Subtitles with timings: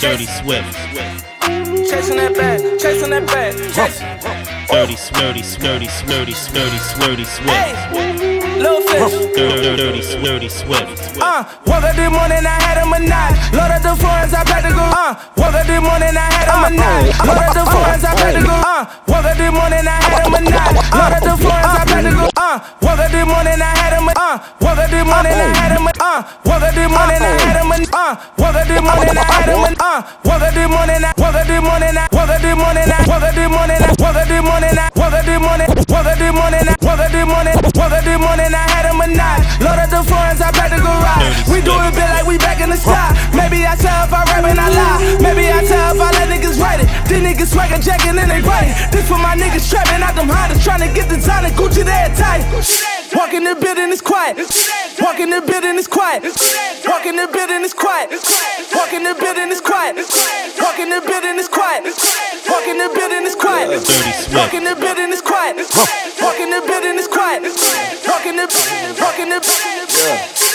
[0.00, 0.76] Dirty Swift.
[1.90, 3.54] Chasing that bag, chasing that bag.
[4.68, 7.50] Dirty, dirty, dirty, dirty, dirty, dirty, Swift.
[7.50, 9.12] Hey, little fish.
[9.34, 11.18] Dirty, dirty, dirty, Swift.
[11.20, 11.44] Uh,
[11.76, 13.36] woke up this morning, I had a menage.
[13.52, 14.80] Load up the foreigns, I to go.
[14.80, 17.12] Uh, woke up this morning, I had a menage.
[17.20, 18.56] Load up the foreigns, I to go.
[18.56, 20.76] Uh, woke up this morning, I had a menage.
[20.96, 22.26] Load up the foreigns, I to go.
[22.36, 24.16] Uh, woke up this morning, I had a menage.
[24.16, 26.00] Uh, woke up this morning, I had a menage.
[26.00, 27.92] Uh, woke up this morning, I had a menage.
[27.92, 29.76] Uh, woke up this morning, I had a menage.
[29.76, 32.88] Uh, woke up this morning, I woke up this morning, I woke up this morning,
[32.88, 35.68] I woke up this morning, I woke up this morning, I woke up this morning,
[35.76, 38.86] woke up this morning, I woke up this morning, woke up this morning, I had
[38.88, 39.44] a menage.
[39.60, 41.48] Load up the foreigns, I back to garage.
[41.52, 43.10] We do it big like we back in the sky.
[43.34, 44.98] Maybe I tell if I rap and I lie.
[45.18, 46.88] Maybe I tell if I let niggas write it.
[47.10, 48.70] These niggas swagger jacking and they bite.
[48.94, 51.82] This for my niggas trapping out them Hondas, trying to get the time to Gucci
[51.82, 52.46] there tight.
[53.18, 54.38] Walk in the building, it's quiet.
[55.02, 56.22] Walk in the building, it's quiet.
[56.86, 58.14] Walk in the building, it's quiet.
[58.74, 59.96] Walk in the building, it's quiet.
[60.62, 61.82] Walk in the building, it's quiet.
[62.46, 63.74] Walk in the building, it's quiet.
[64.30, 65.56] Walk in the building, it's quiet.
[66.22, 67.42] Walk in the building, it's quiet.
[68.06, 68.46] Walk in the,
[69.02, 69.40] walk in the.
[69.96, 70.45] Yeah.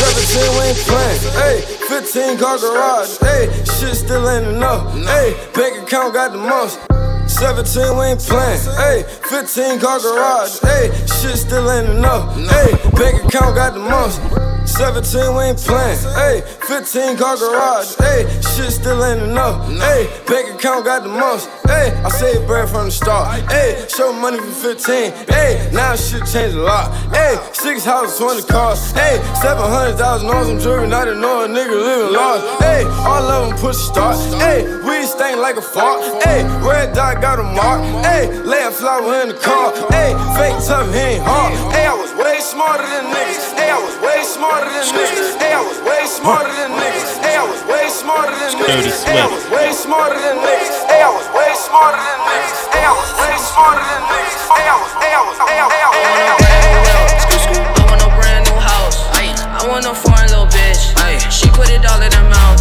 [0.00, 1.60] 17 we ain't playing, ayy.
[1.60, 3.52] 15 car garage, ayy.
[3.68, 5.36] Shit still ain't enough, ayy.
[5.52, 6.80] Bank account got the most.
[7.28, 9.04] 17 we ain't playing, ayy.
[9.04, 10.88] 15 car garage, ayy.
[11.20, 12.96] Shit still ain't enough, ayy.
[12.96, 14.39] Bank account got the most.
[14.70, 20.54] 17 we ain't playing, Hey, 15 car garage, Hey, Shit still ain't enough, Hey, Bank
[20.54, 24.74] account got the most, Hey, I saved bread from the start, Hey, Show money for
[24.74, 30.44] 15, Hey, Now shit changed a lot, Hey, Six houses, 20 cars, Hey, 700,000 on
[30.46, 34.16] some jewelry, not to know a nigga living large, Hey, All of them push start,
[34.38, 38.70] Hey, We stain like a fart, Hey, Red dot got a mark, Hey, Lay a
[38.70, 41.88] flower in the car, Hey, Fake tough, he ain't hard, ayy.
[41.90, 45.54] I was way smarter than niggas, Hey, I was way smarter than niggas, ayy.
[45.54, 47.38] I was way smarter than niggas, ayy.
[47.38, 49.16] I was way smarter than niggas, ayy.
[49.16, 51.00] I was way smarter than niggas, ayy.
[51.00, 52.84] I was way smarter than niggas, ayy.
[52.84, 54.66] I was way smarter than niggas, ayy.
[54.66, 55.14] I was, ayy.
[55.14, 55.56] I was, ayy.
[55.56, 56.28] I was, ayy.
[56.30, 56.50] I was.
[57.60, 58.98] I want no brand new house.
[59.10, 60.92] I want no foreign little bitch.
[61.30, 62.60] She put it all in her mouth.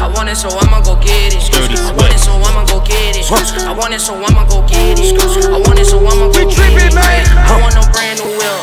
[0.00, 1.42] I want it, so I'ma go get it.
[1.50, 3.30] I want it, so I'ma go get it.
[3.30, 5.14] I want it, so I'ma go get it.
[5.20, 6.94] I want it, so I'ma go get it.
[6.96, 8.60] I want no brand new wheel.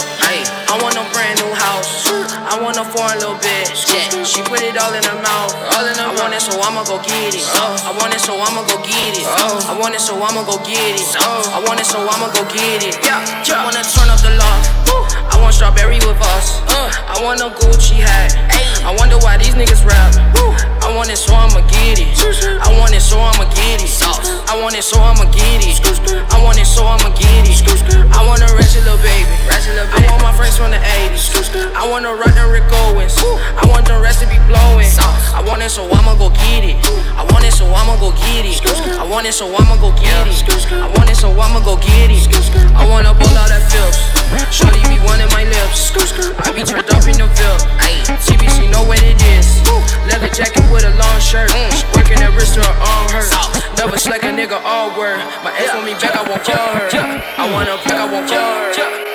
[0.69, 1.56] I want no brand new.
[2.47, 3.83] I want no foreign little bitch.
[3.91, 4.23] Yeah.
[4.23, 5.51] She put it all in her mouth.
[5.75, 7.43] All in her I want it, so I'ma go get it.
[7.59, 7.75] Oh.
[7.83, 9.27] I want it, so I'ma go get it.
[9.27, 9.59] Oh.
[9.67, 11.03] I want it, so I'ma go get it.
[11.19, 11.43] Oh.
[11.51, 12.95] I want it, so I'ma go get it.
[13.03, 14.71] Yeah, I wanna turn up the loft.
[15.27, 16.63] I want strawberry with us.
[16.71, 16.87] Uh.
[17.11, 18.31] I want a Gucci hat.
[18.47, 20.15] Hey, I wonder why these niggas rap.
[20.87, 22.15] I want it, so I'ma get it.
[22.63, 23.91] I want it, so I'ma get it.
[24.47, 25.83] I want it, so I'ma get it.
[26.31, 27.59] I want it, so I'ma get it.
[28.15, 29.27] I want a ratchet little baby.
[29.51, 31.27] I want my friends from the 80s.
[31.75, 33.19] I wanna rock the Rick Owens.
[33.19, 34.87] I want the rest to be blowing.
[35.35, 36.79] I want it, so I'ma go get it.
[37.19, 38.63] I want it, so I'ma go get it.
[38.95, 40.39] I want it, so I'ma go get it.
[40.71, 42.23] I want it, so I'ma go get it.
[42.79, 43.99] I wanna pull out that filth.
[44.55, 45.91] Shorty be wanting my lips.
[46.39, 47.59] I be turned up in the Ville.
[48.23, 49.59] TBC know what it is.
[50.07, 51.49] Leather jacket with a long shirt.
[51.95, 53.31] Working that wrist to her arm hurt.
[53.77, 55.21] Never slack a nigga all word.
[55.45, 56.89] My ex want me back, I won't kill her.
[57.37, 58.73] I wanna pick, I won't kill her.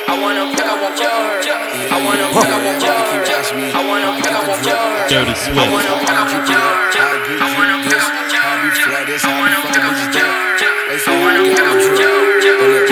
[0.09, 1.43] I wanna pick, I won't kill her.
[1.43, 3.27] I wanna pick, I won't kill her.
[3.75, 5.09] I wanna pick, I won't kill her.
[5.11, 5.59] Dirty I Swift.
[5.73, 6.89] wanna pick, I won't kill her.
[6.93, 9.03] I wanna pick, I won't kill her.
[9.03, 10.63] I wanna pick, I won't kill her.
[10.93, 12.83] I wanna pick, I won't kill her.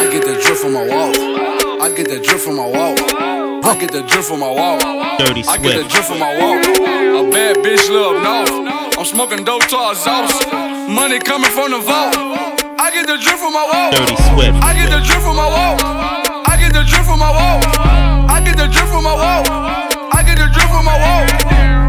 [0.00, 1.12] I get the drip from my wall.
[1.82, 2.99] I get the drip from my wall.
[3.70, 4.82] I get the drip from my wall.
[5.22, 5.94] Dirty I get the Swift.
[5.94, 6.58] drip from my wall.
[6.58, 8.50] A bad bitch live north.
[8.98, 10.42] I'm smoking dope to our exhaust.
[10.90, 12.18] Money coming from the vault.
[12.82, 13.94] I get the drip from my wall.
[13.94, 14.58] Dirty Swift.
[14.58, 15.78] I get the drip from my wall.
[16.50, 17.62] I get the drip from my wall.
[18.26, 19.46] I get the drip from my wall.
[19.46, 21.22] I get the drip from my wall.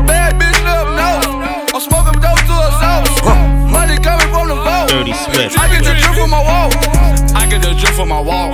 [0.05, 1.73] Bad bitch live north.
[1.73, 3.25] I'm smoking dope to our exhaust.
[3.73, 4.85] Money coming from the vault.
[4.85, 5.57] Dirty Swift.
[5.57, 6.69] I get the drip from my wall.
[7.51, 8.47] Get the drip from my wall.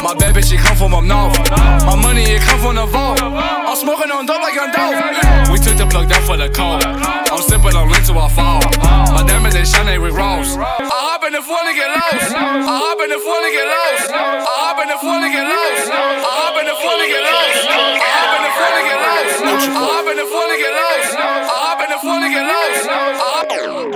[0.00, 1.36] My bad bitch, she come from up north.
[1.84, 3.20] My money, it come from the vault.
[3.20, 5.52] I'm smoking on dope like I'm dope.
[5.52, 6.80] We took the plug down for the cold.
[6.80, 8.64] I'm sipping on lean till I fall.
[9.12, 10.56] My diamonds, they shine, they Rick Ross.
[10.56, 12.32] I hop in the phone to get lost.
[12.32, 14.16] I hop in the phone to get lost.
[14.16, 15.92] I hop in the phone to get lost.
[15.92, 17.68] I hop in the phone to get lost.
[17.68, 19.60] I hop in the phone to get lost.
[19.60, 21.12] I hop in the phone to get lost.
[21.20, 22.88] I hop in the phone to get lost.
[22.88, 23.88] I hop-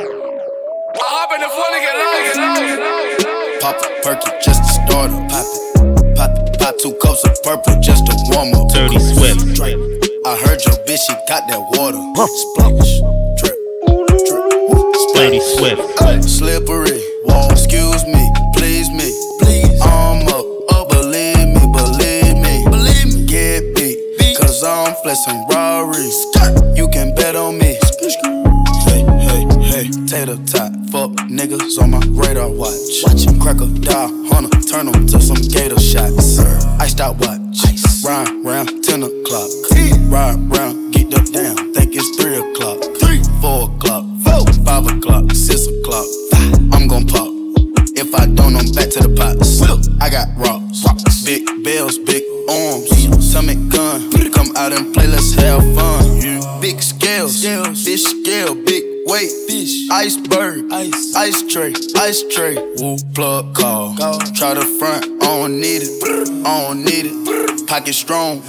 [1.33, 3.22] in the phone to get lost.
[3.63, 5.13] Pop a perky just to start.
[5.31, 6.17] Pop it.
[6.17, 6.59] Pop it.
[6.59, 8.73] Pop two cups of purple just to warm up.
[8.75, 9.61] Dirty Swift.
[9.61, 12.03] I heard your bitch, she got that water.
[12.27, 13.02] Splash.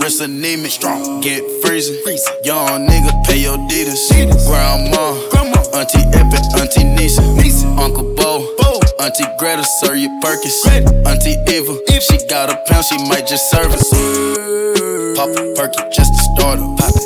[0.03, 1.95] Rinse anemic, strong, get freezing.
[2.43, 4.11] Young nigga, pay your deeders.
[4.11, 5.15] Grandma,
[5.73, 7.21] Auntie Epic, Auntie Nisa,
[7.79, 8.45] Uncle Bo,
[8.99, 10.61] Auntie Greta, sir, you Perkins.
[11.07, 13.89] Auntie Eva, if she got a pound, she might just serve us.
[15.15, 17.02] Pop a perky just to start up.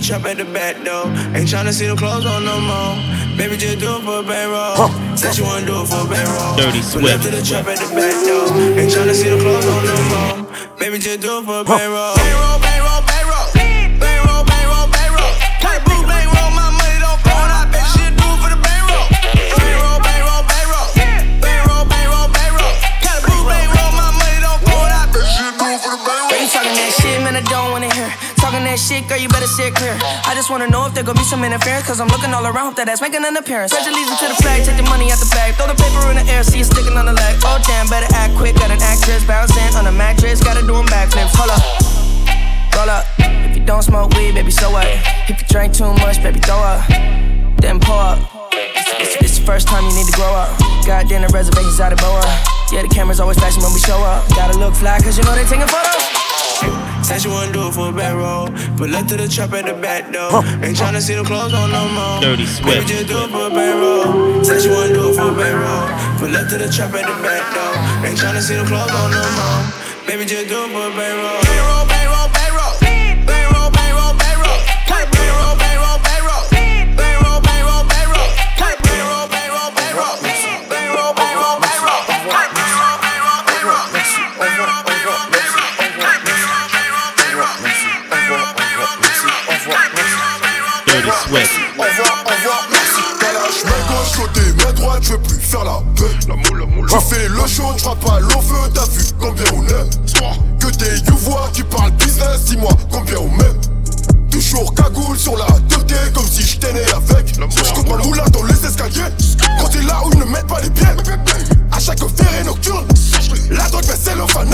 [0.00, 1.06] the trap at the back door.
[1.36, 2.96] Ain't tryna see the clothes on no more.
[3.36, 4.88] Baby, just do it for a bankroll.
[4.88, 5.16] Huh.
[5.16, 6.56] Said you wanna do it for a bankroll.
[6.56, 7.22] Dirty Swift.
[7.24, 8.48] To the trap at the back door.
[8.78, 10.78] Ain't tryna see the clothes on no more.
[10.78, 11.76] Baby, just do it for a huh.
[11.76, 12.19] bankroll.
[29.68, 29.92] clear.
[30.24, 32.72] I just wanna know if there gonna be some interference, cause I'm looking all around,
[32.72, 33.76] hope that ass making an appearance.
[33.76, 36.16] Pledge allegiance to the flag, take the money out the bag, throw the paper in
[36.16, 37.36] the air, see it sticking on the leg.
[37.44, 40.88] Oh damn, better act quick, got an actress bouncing on a mattress, gotta do them
[40.88, 41.36] backflips.
[41.36, 41.60] Hold up,
[42.72, 43.04] roll up.
[43.44, 44.88] If you don't smoke weed, baby, so what?
[45.28, 46.80] If you drink too much, baby, throw up,
[47.60, 48.16] then pull up.
[48.56, 50.48] It's, it's, it's the first time you need to grow up.
[50.88, 52.24] God damn, the reservations out of Boa.
[52.72, 54.24] Yeah, the cameras always flashing when we show up.
[54.30, 56.09] Gotta look fly, cause you know they taking photos.
[57.02, 59.74] Said you wanna do it for a bankroll, but left to the trap at the
[59.74, 60.30] back door.
[60.62, 62.20] Ain't tryna see the clothes on no more.
[62.20, 62.88] Dirty Baby, Swift.
[62.88, 64.44] just do it for a bankroll.
[64.44, 65.86] Said you wanna do it for a bankroll,
[66.20, 67.74] but left to the trap at the back door.
[68.06, 69.62] Ain't tryna see the clothes on no more.
[70.06, 71.40] Baby, just do it for a bankroll.
[71.42, 71.79] Bankroll,
[95.10, 96.04] je veux plus faire la paix.
[96.20, 99.90] Tu fais le show, tu pas long feu, t'as vu combien on aime.
[100.60, 103.60] Que des youvois qui parlent business, dis-moi combien on m'aime.
[104.30, 107.34] Toujours cagoule sur la teuté comme si j'étais né avec.
[107.34, 109.10] Je compte ma moula dans les escaliers.
[109.60, 110.86] Quand t'es là où ils ne mettent pas les pieds.
[111.72, 112.86] À chaque ferré nocturne,
[113.50, 114.50] la drogue fait cellophane.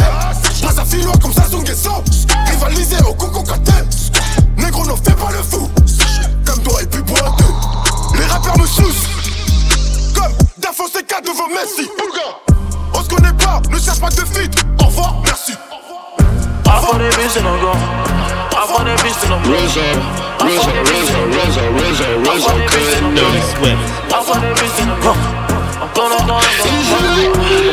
[0.62, 2.02] Passe à filoir comme ça, son guesson.
[2.50, 3.86] Rivaliser au coco catel.
[4.56, 5.68] Négro, ne fais pas le fou.
[6.46, 7.44] Comme toi et puis boiteux.
[8.18, 9.25] Les rappeurs me soussent.
[10.76, 11.88] Comme Dafo C4 devant Messi.
[12.92, 14.52] On se connaît pas, ne cherche pas de feat.
[14.80, 15.52] Au revoir, merci.
[15.52, 17.76] I for that bitch and I'm gone.
[18.52, 19.52] I for that bitch and I'm gone.
[19.52, 19.80] Rizzo,
[20.44, 23.14] Rizzo, Rizzo, Rizzo, Rizzo, Rizzo, cut.
[23.14, 23.80] Dirty Swift.
[24.12, 25.46] I for that bitch and I'm gone.
[25.76, 27.24] I'm gonna, gonna, gonna,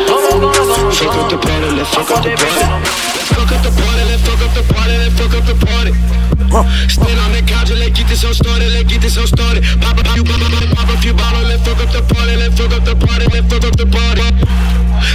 [0.08, 2.64] gonna, gonna, gonna, Fuck up the party, let's fuck up the bitch party.
[2.64, 5.56] and I'm Fuck up the party, let's fuck up the party, let's fuck up the
[5.66, 6.33] party.
[6.54, 9.66] Stand on the couch and let's get this all started, let's get this all started.
[9.82, 12.70] Pop a few, a, pop a few bottles, let's fuck up the party, let's fuck
[12.70, 14.22] up the party, let's fuck up the party.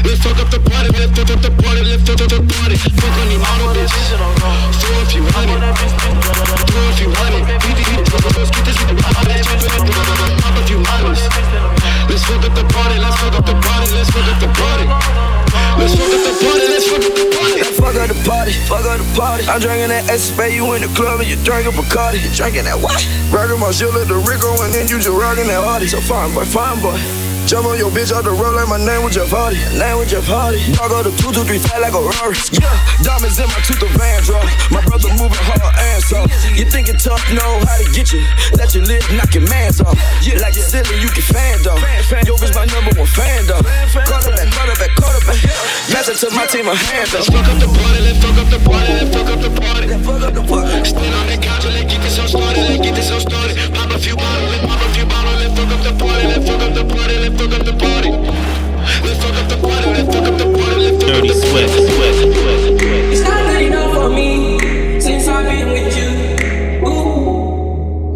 [0.02, 2.74] Let's fuck up the party, let's fuck up the party, let's fuck up the party.
[2.74, 3.94] Fuck on you model bitch.
[4.82, 5.62] Throw if you want it,
[6.66, 7.46] throw if you want it.
[8.34, 8.82] Let's get this
[10.42, 11.22] pop a few models.
[12.10, 15.37] Let's fuck up the party, let's fuck up the party, let's fuck up the party.
[15.78, 17.62] Let's fuck up the party, let's fuck up the party.
[17.78, 19.44] Fuck up the party, fuck up the party.
[19.46, 22.18] I'm drinking that Escape, you in the club and you drinking Bacardi.
[22.18, 22.98] You drinking that what?
[23.30, 25.86] Burger my shit the Rico and then you just rocking that Hardy.
[25.86, 26.98] So fine boy, fine boy.
[27.48, 29.56] Jump on your bitch out the road like my name was Jeff Hardy.
[29.80, 30.60] Name was Jeff Hardy.
[30.76, 32.36] Dog go to 223 fat like a Rari.
[32.52, 34.42] Yeah, diamonds in my tooth of Van Draw.
[34.70, 36.24] My brother moving hard and so.
[36.54, 38.22] You thinking tough, know how to get you.
[38.58, 39.98] Let your lip knock your mans off.
[40.22, 41.78] Yeah, like silly, you can fan though.
[42.26, 43.62] Yo, bitch, my number one fan though.
[44.06, 45.38] Quarterback, quarterback, quarterback.
[45.92, 47.22] Pass it to my team, a hand though.
[47.22, 49.86] Let's fuck up the party, let's fuck up the party, let's fuck up the party.
[50.02, 50.84] Fuck up the party.
[50.84, 53.56] Stand on the couch let's get this all started, let's get this all started.
[53.74, 56.44] Pop a few bottles, let's pop a few bottles, let's fuck up the party, let's
[56.48, 58.10] fuck up the party, let's fuck up the party.
[59.04, 61.34] Let's fuck up the party, let's fuck up the party, let's fuck up Dirty the
[61.34, 61.74] Swift.
[61.74, 62.36] Swift.
[62.36, 62.67] Swift.
[64.08, 64.58] For me
[65.00, 66.08] since I've been with you.
[66.88, 68.14] Ooh.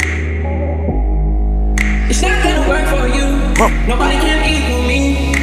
[2.09, 3.27] It's not gonna work for you.
[3.87, 5.35] Nobody can equal me.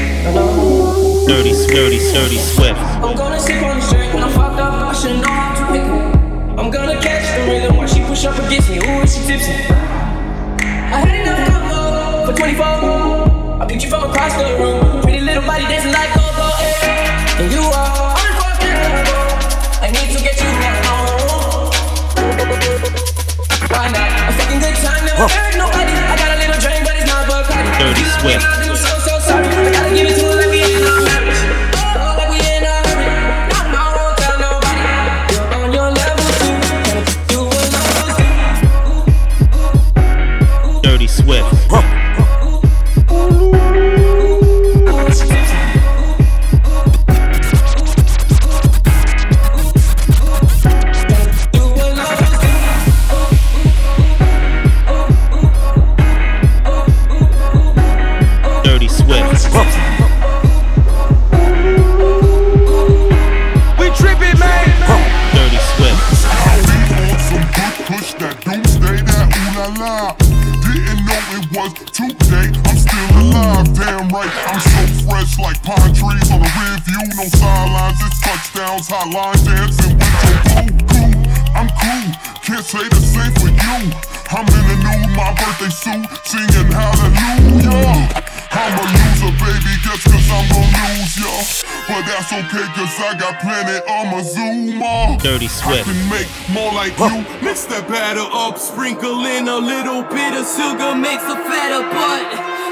[1.27, 2.79] Dirty, dirty, dirty Swift.
[3.03, 4.73] I'm gonna sip on the strength when I'm fucked up.
[4.73, 6.59] I should know how to pick her.
[6.59, 8.77] I'm gonna catch the rhythm while she push up against me.
[8.77, 9.53] Ooh, she tipsy?
[10.93, 13.61] I had enough cover for 24.
[13.61, 15.01] I picked you from across the room.
[15.03, 16.18] Pretty little body dancing like
[27.77, 28.58] Dirty Swift.
[95.21, 95.83] Dirty Swift.
[95.83, 97.27] I can make more like you.
[97.43, 102.23] Mix that batter up, sprinkle in a little bit of sugar, makes a fatter butt.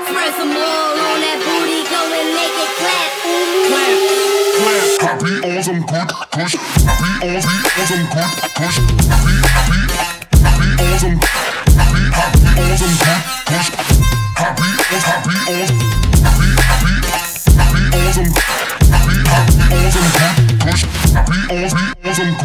[0.07, 3.11] Spread some oil on that booty, go and make it clap.
[3.67, 3.99] Clap,
[4.95, 5.43] clap.
[5.43, 6.55] On some good push.
[6.55, 8.79] Be on, be on some good push.
[8.79, 9.91] Be, be,
[10.55, 11.19] be on some.
[22.17, 22.35] zum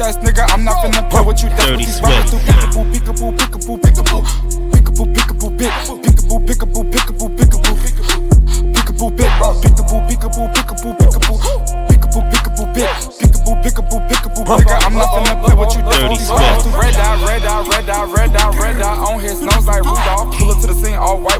[0.00, 1.48] ass nigga, I'm not finna play with you.
[1.50, 2.38] That's what these rappers do.
[2.38, 4.22] Peekaboo, peekaboo, peekaboo, peekaboo.
[4.72, 5.72] Peekaboo, peekaboo, pick.
[6.02, 7.74] Peekaboo, peekaboo, peekaboo, peekaboo.
[8.74, 9.30] Peekaboo, pick.
[9.62, 11.36] Peekaboo, peekaboo, peekaboo, peekaboo.
[11.88, 12.90] Peekaboo, peekaboo, pick.
[13.20, 15.82] Peekaboo, peekaboo, peekaboo, nigga, I'm not finna play with you.
[15.82, 16.70] That's what these rappers do.
[16.80, 20.36] Red dot, red dot, red dot, red dot, red dot on his nose like Rudolph.
[20.36, 21.39] Pull up to the scene all white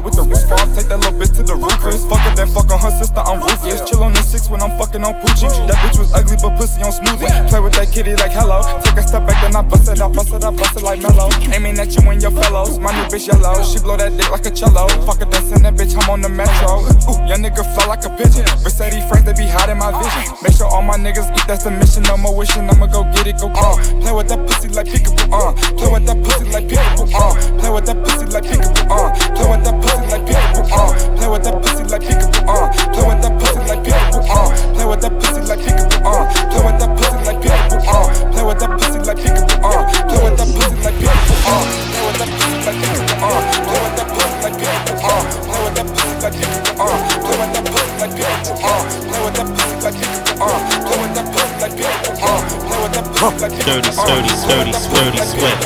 [0.51, 0.67] off.
[0.75, 1.77] Take that little bitch to the roof.
[1.79, 3.21] Chris fucker, then fuck on her sister.
[3.21, 3.81] I'm ruthless.
[3.89, 5.49] Chill on the six when I'm fucking on Poochie.
[5.67, 7.31] That bitch was ugly, but pussy on smoothie.
[7.49, 8.61] Play with that kitty like hello.
[8.83, 11.01] Take a step back, then I bust it, I bust it, I bust it like
[11.01, 11.29] mellow.
[11.53, 12.79] Aiming at you and your fellows.
[12.79, 13.63] My new bitch yellow.
[13.63, 14.87] She blow that dick like a cello.
[15.05, 15.95] Fuck that's in that bitch.
[15.95, 16.83] I'm on the metro.
[16.83, 18.45] Ooh, young nigga fly like a pigeon.
[18.63, 20.35] Mercedes Benz, they be hot in my vision.
[20.43, 21.47] Make sure all my niggas eat.
[21.47, 22.03] That's the mission.
[22.03, 22.69] No more wishing.
[22.69, 23.75] I'ma go get it, go uh.
[24.01, 25.53] Play with that pussy like peekaboo, uh.
[25.77, 27.33] Play with that pussy like peekaboo, uh.
[27.59, 29.11] Play with that pussy like peekaboo, uh.
[29.35, 31.13] Play with that pussy like peekaboo, uh.
[31.17, 32.67] Play with that pussy like peekaboo, uh.
[32.93, 34.33] Play with that pussy like peekaboo, uh.
[34.73, 36.25] Play with that pussy like peekaboo, uh.
[36.51, 37.87] Play with that pussy like peekaboo, uh.
[38.31, 39.65] Play with that pussy like peekaboo, uh.
[40.11, 41.71] Play with that pussy like peekaboo, uh.
[41.91, 44.41] Play with that pussy like peekaboo, uh.
[44.41, 45.03] Play with that pussy like peekaboo, uh.
[45.41, 46.85] Play with that pussy like peekaboo, uh.
[47.21, 48.81] Play with that pussy like peekaboo, uh.
[49.07, 50.45] Play with that pussy like peekaboo, uh.
[50.81, 52.25] Play with that pussy like peekaboo, uh.
[52.65, 55.57] Play with that pussy like peekaboo, Dirty, sturdy, sturdy, sturdy, sweat.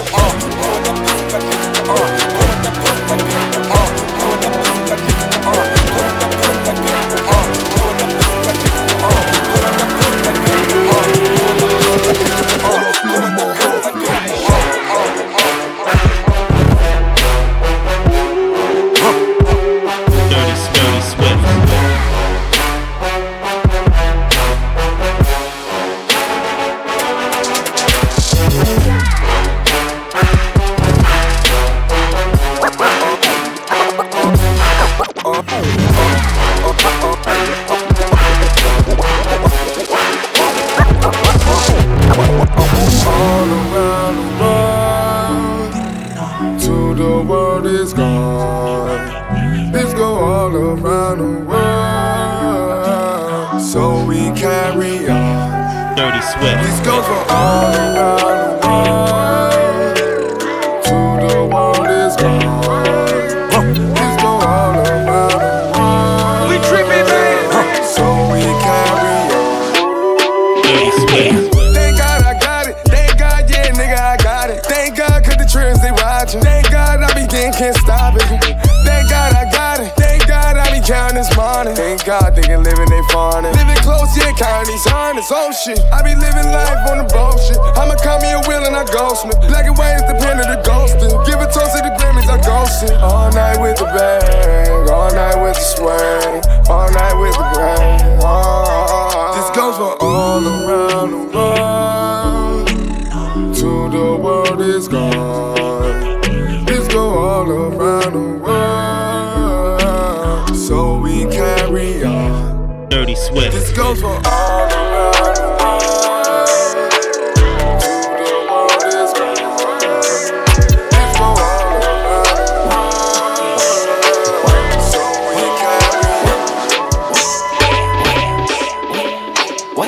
[1.85, 2.24] Dirty,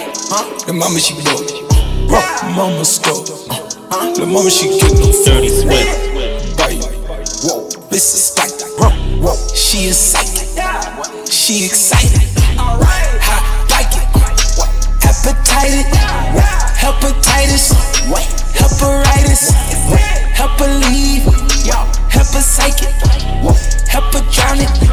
[0.08, 1.44] The mama she broke.
[2.10, 3.26] Rock mama stole.
[3.92, 6.58] Uh, the mama she get no Dirty Swift.
[6.58, 6.84] bite.
[7.44, 8.56] Whoa, this is like
[9.20, 10.48] Whoa, she is psychic.
[11.30, 12.22] She excited.
[12.58, 14.08] Hot like it.
[15.04, 15.92] Hepatitis.
[16.80, 17.74] Hepatitis.
[18.56, 19.52] Heparitis.
[20.40, 21.28] Hepaleave.
[22.10, 22.92] Hepapsychic.
[23.92, 24.70] Hepadronic.
[24.72, 24.87] Heparitis.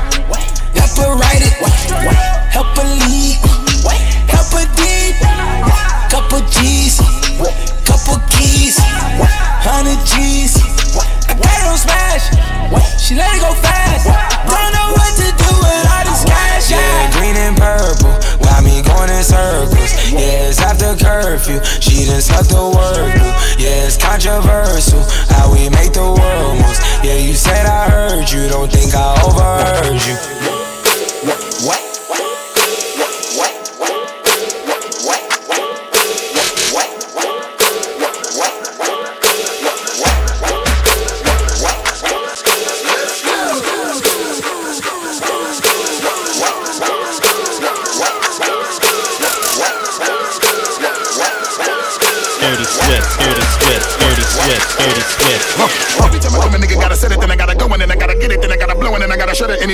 [13.14, 14.10] She let it go fast.
[14.50, 16.68] Don't know what to do with all this cash.
[16.68, 18.10] Yeah, green and purple,
[18.42, 20.10] got me going in circles.
[20.10, 23.62] Yeah, it's after curfew, she done sucked the word through.
[23.62, 26.80] Yeah, it's controversial how we make the world moves.
[27.06, 30.33] Yeah, you said I heard you, don't think I overheard you.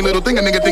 [0.03, 0.21] Gotta shut it.
[0.21, 0.70] Any little thing a nigga think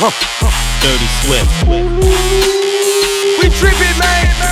[0.00, 1.68] Dirty Swift.
[3.38, 4.49] We trippin', man.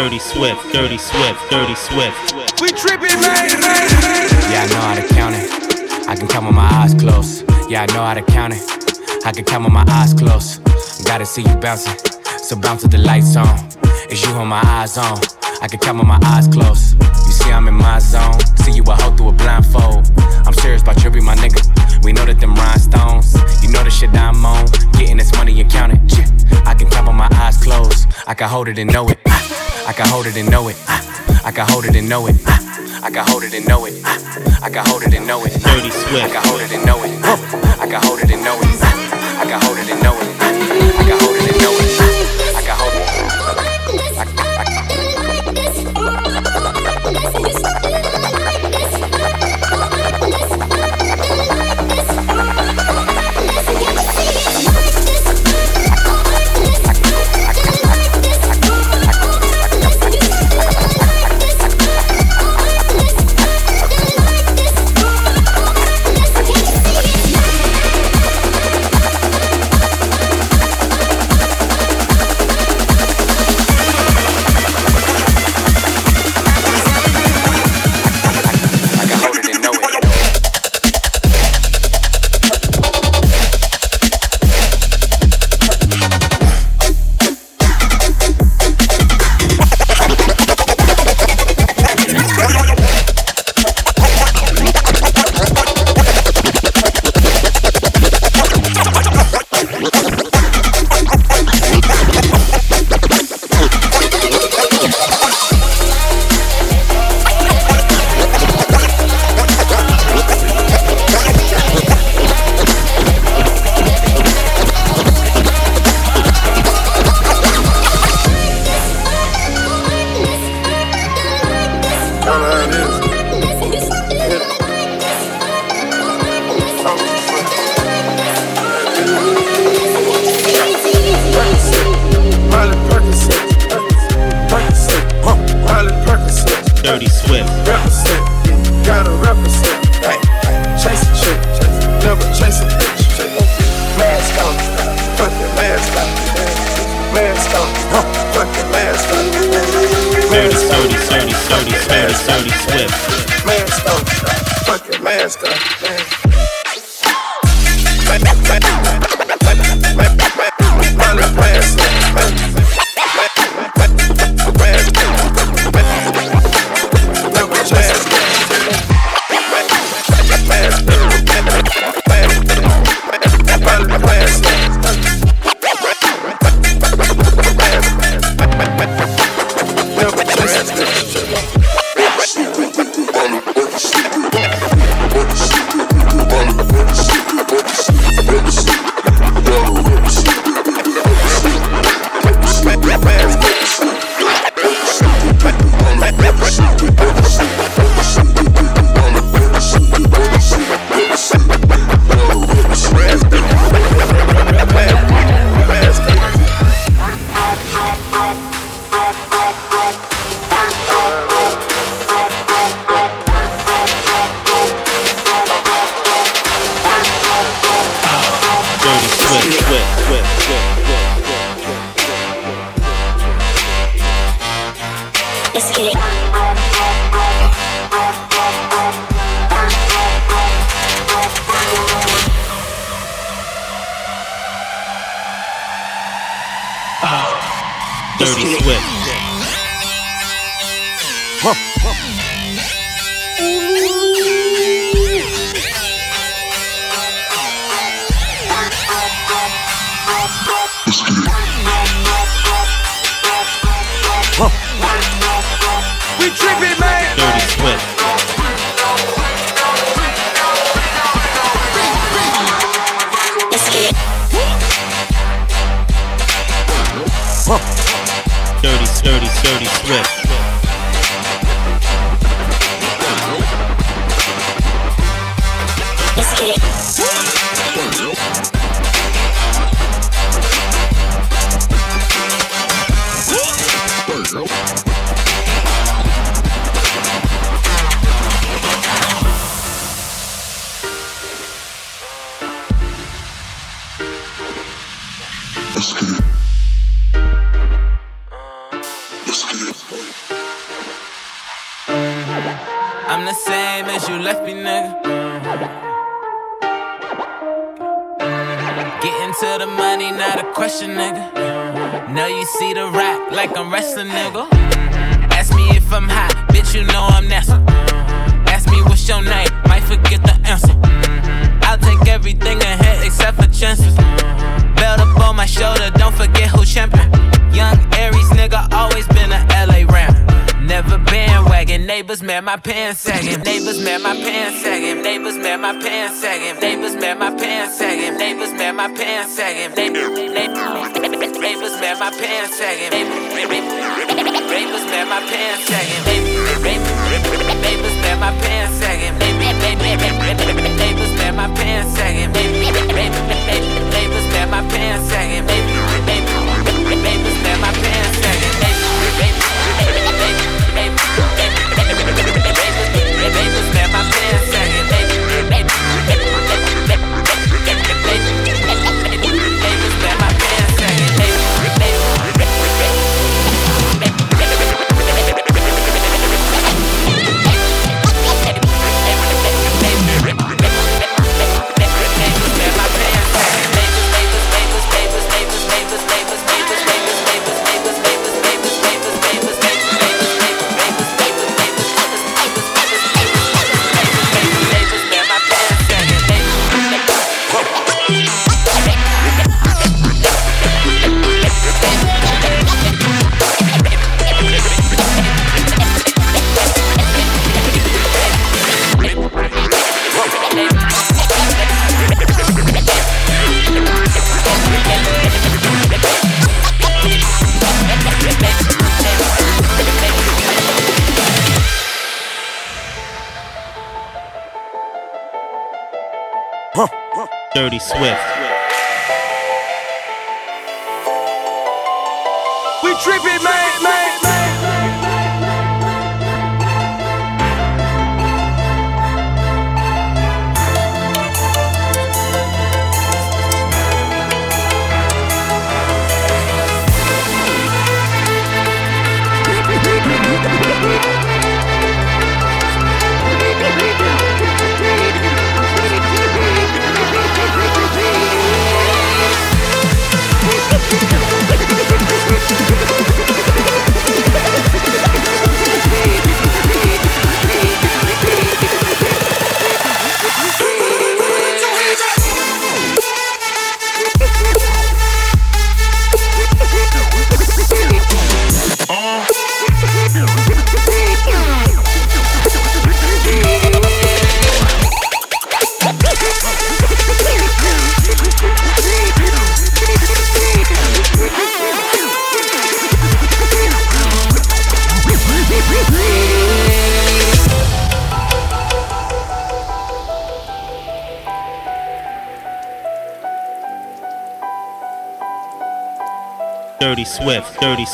[0.00, 0.72] Dirty Swift.
[0.72, 1.50] Dirty Swift.
[1.50, 2.32] Dirty Swift.
[2.58, 3.50] We tripping, man.
[4.48, 6.08] Yeah, I know how to count it.
[6.08, 7.44] I can count with my eyes closed.
[7.68, 9.26] Yeah, I know how to count it.
[9.26, 10.64] I can count with my eyes closed.
[11.04, 11.98] Gotta see you bouncing,
[12.38, 13.46] so bounce with the lights on.
[14.08, 15.18] It's you on my eyes on.
[15.60, 16.98] I can count with my eyes closed.
[17.26, 18.40] You see, I'm in my zone.
[18.56, 20.10] See you a hoe through a blindfold.
[20.46, 21.60] I'm serious about you, be my nigga.
[22.02, 23.34] We know that them rhinestones.
[23.62, 24.66] You know the shit I'm on.
[24.92, 26.00] Getting this money and count it.
[26.66, 28.08] I can count with my eyes closed.
[28.26, 29.18] I can hold it and know it.
[29.26, 30.76] I can hold it and know it.
[31.44, 32.36] I can hold it and know it.
[33.02, 33.94] I can hold it and know it.
[34.62, 35.52] I can hold it and know it.
[35.62, 36.24] Dirty Swift.
[36.24, 37.10] I can hold it and know it.
[37.80, 38.82] I can hold it and know it.
[38.82, 40.28] I can hold it and know it.
[40.40, 42.19] I can hold it and know it.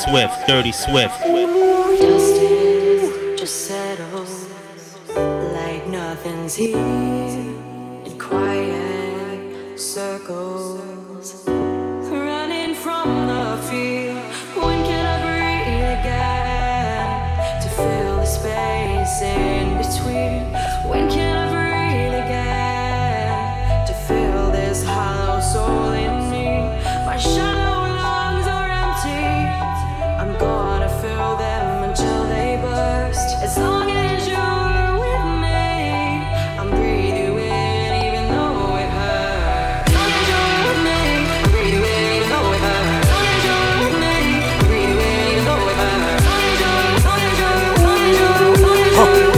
[0.09, 1.21] Swift, Dirty Swift,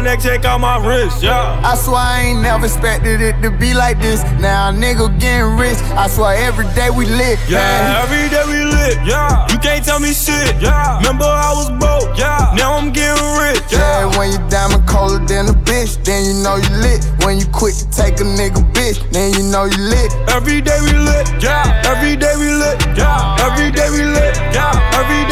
[0.00, 1.22] My neck, check out my wrist.
[1.22, 1.60] Yeah.
[1.62, 4.22] I swear I ain't never expected it to be like this.
[4.40, 5.76] Now a nigga getting rich.
[5.92, 7.38] I swear every day we lit.
[7.48, 8.02] Yeah, man.
[8.02, 8.96] every day we lit.
[9.04, 10.56] Yeah, you can't tell me shit.
[10.60, 12.16] Yeah, remember I was broke.
[12.16, 13.60] Yeah, now I'm getting rich.
[13.68, 17.04] Yeah, when you diamond colder than a bitch, then you know you lit.
[17.24, 20.12] When you quit to take a nigga bitch, then you know you lit.
[20.32, 21.28] Every day we lit.
[21.44, 22.80] Yeah, every day we lit.
[22.96, 24.32] Yeah, every day we lit.
[24.56, 25.29] Yeah, every day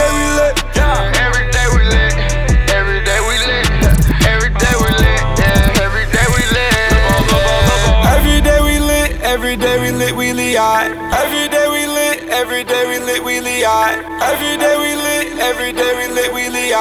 [10.58, 10.90] aight.
[11.22, 13.62] Every day we lit, every day we lit, we lit.
[13.62, 16.72] Every day we lit, every day we lit, we lit.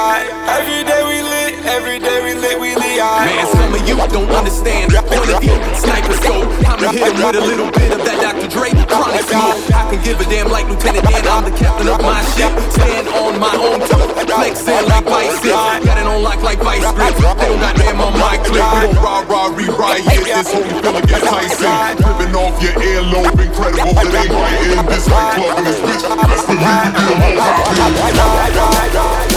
[0.58, 1.37] Every day we lit,
[1.78, 2.98] every day we lit, we aight.
[2.98, 4.90] Man, some of you don't understand.
[4.90, 6.50] Point of view, sniper scope.
[6.66, 8.50] I'ma hit him with a little bit of that Dr.
[8.50, 9.62] Dre chronic smoke.
[9.70, 11.22] I can give a damn like Lieutenant Dan.
[11.30, 12.50] I'm the captain of my ship.
[12.74, 14.02] Stand on my own two.
[14.26, 15.86] Flexing like biceps.
[15.86, 17.22] Got it on lock like vice grips.
[17.22, 18.58] They don't got damn on my clip.
[18.58, 21.70] We gon' rah rah re-riot this whole feeling get Tyson.
[22.02, 23.94] Ripping off your earlobe, incredible.
[24.02, 26.10] It ain't right in this nightclub in this bitch.
[26.26, 29.37] Best believe you feel more happy.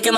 [0.00, 0.12] dick,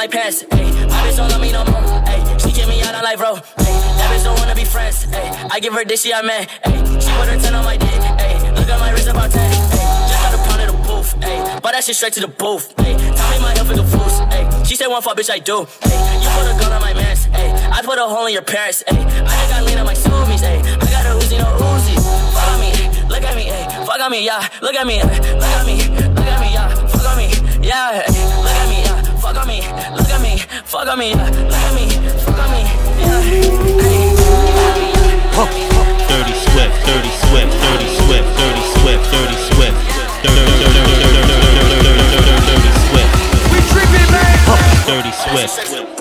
[2.41, 3.35] she get me out life, bro.
[3.35, 5.31] Hey, that bitch don't wanna be friends, hey.
[5.51, 6.47] I give man.
[6.65, 7.91] Ay, she put her 10 on my dick.
[7.91, 9.41] Ay, look at my wrist about 10.
[9.41, 9.51] Ay,
[10.09, 11.15] just got a pound of the booth.
[11.23, 12.75] Ay, but that shit straight to the booth.
[12.79, 14.21] Ay, tell me my health is a fools.
[14.31, 15.67] Ay, she said one fuck, bitch, I do.
[15.83, 17.29] Ay, you put a gun on my mans.
[17.33, 18.85] Ay, I put a hole in your parents.
[18.89, 20.43] Ay, I just got lean on my zoomies.
[20.43, 21.97] Ay, I got a Uzi, no Uzi.
[21.99, 22.71] On me,
[23.09, 23.51] look at me.
[23.51, 24.47] Ay, fuck on me, yeah.
[24.63, 25.77] Look at me, look at me,
[26.15, 26.69] look at me, yeah.
[26.87, 27.29] Fuck on me,
[27.67, 28.07] yeah.
[28.07, 28.42] Ay,
[29.33, 29.63] Fuck on me,
[29.97, 31.15] look at me, fuck on me.
[31.15, 31.89] Look at me,
[32.21, 32.61] fuck on me,
[33.01, 33.23] yeah.
[35.41, 35.49] Ay,
[36.07, 39.37] Dirty Swift, Dirty Swift, Dirty Swift, Dirty Swift, Dirty
[44.85, 45.92] Dirty Swift.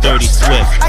[0.00, 0.80] Dirty Swift.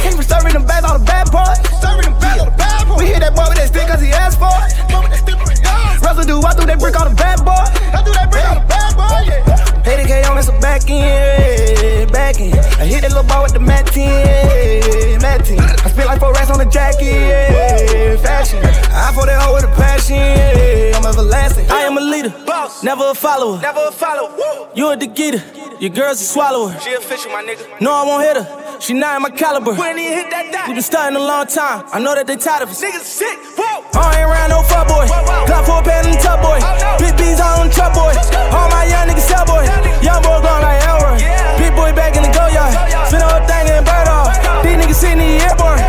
[23.11, 23.59] Never a follower.
[23.59, 24.71] Never a follower.
[24.73, 25.43] You a Digita.
[25.81, 26.71] Your girl's a swallower.
[26.79, 27.59] She official, my nigga.
[27.81, 28.79] No, I won't hit her.
[28.79, 29.75] She not in my caliber.
[29.75, 30.71] We ain't even hit that dot.
[30.71, 31.83] We been starting a long time.
[31.91, 32.79] I know that they tired of us.
[32.79, 33.35] Niggas sick.
[33.59, 33.83] Whoa.
[33.99, 35.11] I ain't around no fuck boy.
[35.43, 36.55] Got four pad in the top boy.
[36.63, 38.15] Oh, Big B's on the truck boy.
[38.55, 39.67] All my young niggas sell boy.
[39.99, 41.19] Young boy going like Elroy.
[41.59, 42.71] Big boy back in the go yard.
[43.11, 44.31] Spin the whole thing and bird off.
[44.63, 45.83] These niggas sitting in the airborne.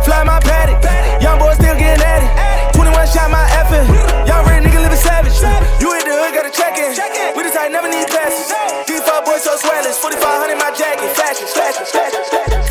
[0.00, 0.80] Fly my paddock.
[1.20, 2.72] Young boy still getting at it.
[2.72, 3.84] 21 shot my effort.
[4.24, 5.36] Young real nigga living savage.
[5.44, 5.73] You
[11.34, 11.48] jacket.
[11.48, 12.63] Fashion, fashion, fashion,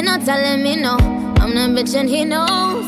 [0.00, 0.96] Ain't no telling me no.
[1.42, 2.86] I'm the bitch and he knows.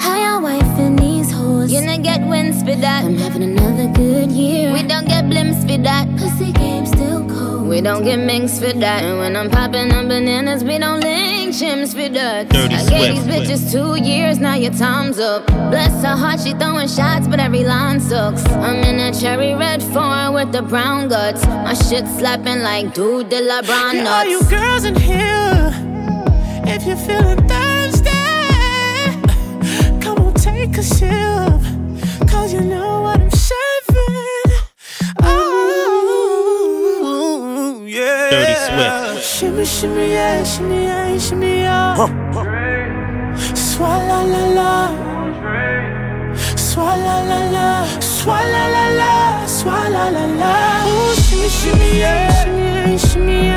[0.00, 1.70] Higher wife in these hoes.
[1.70, 3.04] You not get wins for that.
[3.04, 4.72] I'm having another good year.
[4.72, 6.08] We don't get blimps for that.
[6.16, 7.68] Pussy game still cold.
[7.68, 9.02] We don't get minks for that.
[9.02, 12.48] And when I'm popping on bananas, we don't link chimps for that.
[12.48, 13.50] Dirty I gave these Swift.
[13.50, 15.46] bitches two years, now your time's up.
[15.46, 18.44] Bless her heart, she throwing shots, but every line sucks.
[18.46, 21.46] I'm in a cherry red foreign with the brown guts.
[21.46, 25.53] My shit slapping like dude de la brown Yeah, all you girls in here,
[26.74, 28.10] if you're feeling thirsty,
[30.00, 31.62] come on, take a sip.
[32.28, 34.52] Cause you know what I'm serving.
[35.22, 36.24] Oh,
[37.86, 38.30] yeah.
[38.30, 39.24] Dirty Swift.
[39.24, 41.96] Shimmy, shimmy, yeah, shimmy, yeah, shimmy, yeah.
[43.54, 44.72] Swalla la la.
[46.56, 47.68] Swalla la la.
[48.00, 49.12] Swalla la la.
[49.46, 50.52] Swalla la la.
[50.88, 53.53] Ooh, shimmy, shimmy, yeah, shimmy, yeah, shimmy, yeah.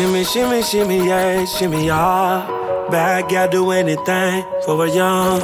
[0.00, 2.46] Shimmy, shimmy, shimmy, yeah, shimmy, yeah.
[2.90, 5.40] Bad gal do anything for a young.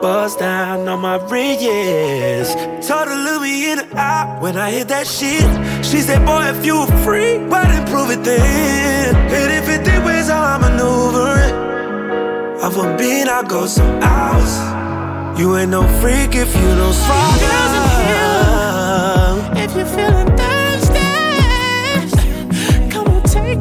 [0.00, 2.54] Bust down on my bridges.
[2.86, 5.42] Told her look me in the eye when I hit that shit.
[5.84, 9.16] She said, boy, if you were free, why didn't prove it then?
[9.30, 11.54] Hit it 50 ways how I maneuver it.
[12.62, 15.40] A beat, I go some hours.
[15.40, 17.48] You ain't no freak if you don't swallow.
[19.56, 20.47] If you're feeling thirsty,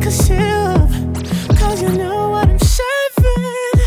[0.07, 1.57] a sip.
[1.59, 3.79] Cause you know what I'm serving.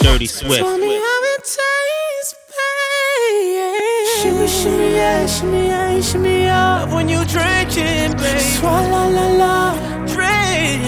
[0.00, 0.80] Dirty Tell Swift.
[0.80, 3.68] me how it tastes, babe.
[4.16, 6.80] Shimmy, shimmy, yeah, shimmy, yeah, shimmy, yeah.
[6.80, 8.40] Love when you drinking, babe.
[8.56, 9.56] Swalla la la.
[10.06, 10.80] Drink.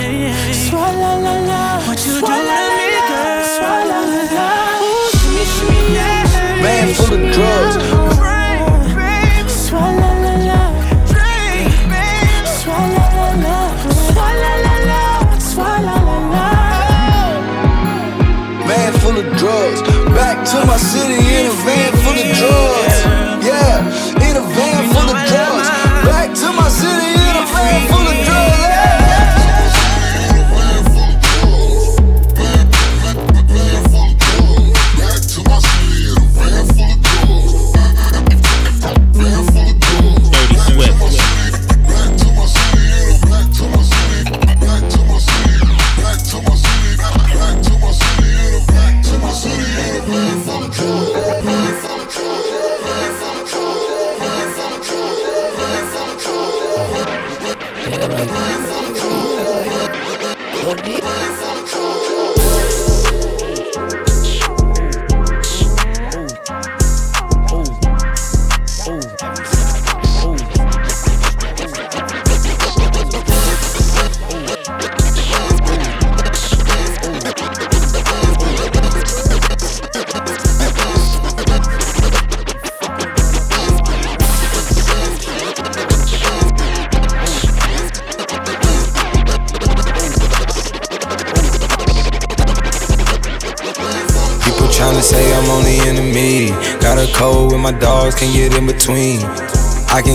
[0.64, 1.62] Swalla la la.
[1.86, 2.32] What you do to
[2.78, 3.42] me, girl?
[3.56, 4.48] Swalla la la.
[4.86, 6.62] Ooh, shimmy, shimmy, yeah.
[6.64, 8.11] Man full of drugs.
[21.42, 22.91] In a van full of drugs.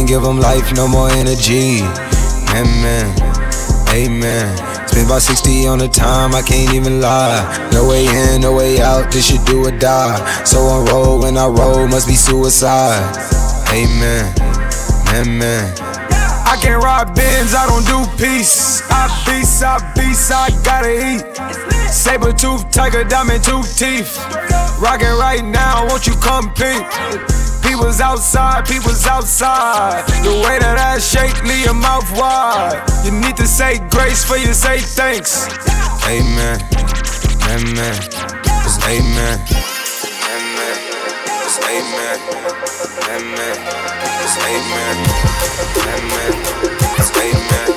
[0.08, 1.82] give them life, no more energy.
[2.56, 3.12] Amen,
[3.92, 4.58] amen.
[4.88, 7.70] Spent about 60 on the time, I can't even lie.
[7.74, 10.18] No way in, no way out, this should do or die.
[10.46, 13.04] So I roll, when I roll, must be suicide.
[13.74, 14.34] Amen,
[15.14, 15.76] amen.
[16.48, 18.82] I can't rob bins, I don't do peace.
[18.90, 21.92] I beast, I beast, I gotta eat.
[21.92, 24.18] Saber tooth, tiger, diamond tooth teeth.
[24.80, 27.37] Rockin' right now, won't you come pink?
[27.76, 30.06] was outside, He was outside.
[30.24, 32.82] The way that I shake, leave your mouth wide.
[33.04, 35.48] You need to say grace for you say thanks.
[36.06, 36.60] Amen.
[37.48, 37.98] Amen.
[38.64, 39.40] It's amen.
[40.28, 40.78] Amen.
[41.46, 42.20] It's amen.
[43.16, 43.58] Amen.
[44.24, 44.98] It's amen.
[45.88, 46.34] Amen.
[47.00, 47.77] It's amen.